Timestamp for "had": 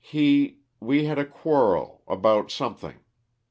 1.05-1.19